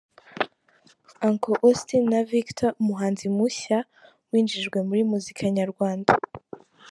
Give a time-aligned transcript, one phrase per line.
[1.27, 3.77] Uncle Austin na Victor umuhanzi mushya
[4.29, 6.11] winjijwe muri muzika nyarwanda.